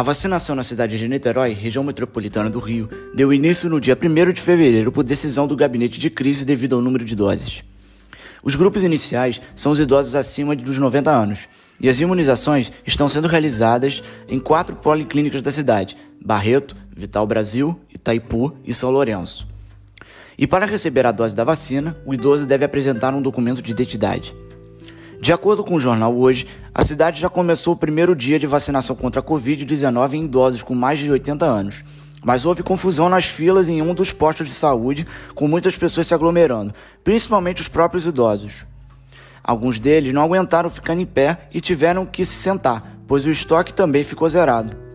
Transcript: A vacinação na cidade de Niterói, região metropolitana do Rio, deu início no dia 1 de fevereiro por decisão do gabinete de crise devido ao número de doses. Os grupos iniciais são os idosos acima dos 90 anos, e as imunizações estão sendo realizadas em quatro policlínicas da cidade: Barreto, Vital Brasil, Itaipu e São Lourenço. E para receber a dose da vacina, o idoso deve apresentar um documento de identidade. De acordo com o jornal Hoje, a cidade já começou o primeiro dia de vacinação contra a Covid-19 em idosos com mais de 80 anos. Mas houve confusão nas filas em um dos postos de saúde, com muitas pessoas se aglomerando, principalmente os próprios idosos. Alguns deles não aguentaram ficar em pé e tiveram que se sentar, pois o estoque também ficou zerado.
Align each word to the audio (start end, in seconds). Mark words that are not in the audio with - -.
A 0.00 0.02
vacinação 0.02 0.56
na 0.56 0.62
cidade 0.62 0.96
de 0.96 1.06
Niterói, 1.06 1.52
região 1.52 1.84
metropolitana 1.84 2.48
do 2.48 2.58
Rio, 2.58 2.88
deu 3.14 3.34
início 3.34 3.68
no 3.68 3.78
dia 3.78 3.94
1 3.94 4.32
de 4.32 4.40
fevereiro 4.40 4.90
por 4.90 5.04
decisão 5.04 5.46
do 5.46 5.54
gabinete 5.54 6.00
de 6.00 6.08
crise 6.08 6.42
devido 6.42 6.74
ao 6.74 6.80
número 6.80 7.04
de 7.04 7.14
doses. 7.14 7.62
Os 8.42 8.54
grupos 8.54 8.82
iniciais 8.82 9.42
são 9.54 9.72
os 9.72 9.78
idosos 9.78 10.14
acima 10.14 10.56
dos 10.56 10.78
90 10.78 11.10
anos, 11.10 11.40
e 11.78 11.86
as 11.86 12.00
imunizações 12.00 12.72
estão 12.86 13.10
sendo 13.10 13.28
realizadas 13.28 14.02
em 14.26 14.40
quatro 14.40 14.74
policlínicas 14.74 15.42
da 15.42 15.52
cidade: 15.52 15.98
Barreto, 16.18 16.74
Vital 16.96 17.26
Brasil, 17.26 17.78
Itaipu 17.94 18.56
e 18.64 18.72
São 18.72 18.90
Lourenço. 18.90 19.46
E 20.38 20.46
para 20.46 20.64
receber 20.64 21.04
a 21.04 21.12
dose 21.12 21.36
da 21.36 21.44
vacina, 21.44 21.94
o 22.06 22.14
idoso 22.14 22.46
deve 22.46 22.64
apresentar 22.64 23.12
um 23.12 23.20
documento 23.20 23.60
de 23.60 23.70
identidade. 23.70 24.34
De 25.20 25.34
acordo 25.34 25.62
com 25.62 25.74
o 25.74 25.80
jornal 25.80 26.16
Hoje, 26.16 26.46
a 26.74 26.82
cidade 26.82 27.20
já 27.20 27.28
começou 27.28 27.74
o 27.74 27.76
primeiro 27.76 28.16
dia 28.16 28.38
de 28.38 28.46
vacinação 28.46 28.96
contra 28.96 29.20
a 29.20 29.22
Covid-19 29.22 30.14
em 30.14 30.24
idosos 30.24 30.62
com 30.62 30.74
mais 30.74 30.98
de 30.98 31.10
80 31.10 31.44
anos. 31.44 31.84
Mas 32.24 32.46
houve 32.46 32.62
confusão 32.62 33.06
nas 33.06 33.26
filas 33.26 33.68
em 33.68 33.82
um 33.82 33.92
dos 33.92 34.12
postos 34.12 34.46
de 34.46 34.54
saúde, 34.54 35.06
com 35.34 35.46
muitas 35.46 35.76
pessoas 35.76 36.06
se 36.06 36.14
aglomerando, 36.14 36.72
principalmente 37.04 37.60
os 37.60 37.68
próprios 37.68 38.06
idosos. 38.06 38.64
Alguns 39.44 39.78
deles 39.78 40.14
não 40.14 40.22
aguentaram 40.22 40.70
ficar 40.70 40.94
em 40.94 41.04
pé 41.04 41.48
e 41.52 41.60
tiveram 41.60 42.06
que 42.06 42.24
se 42.24 42.36
sentar, 42.36 42.96
pois 43.06 43.26
o 43.26 43.30
estoque 43.30 43.74
também 43.74 44.02
ficou 44.02 44.26
zerado. 44.26 44.89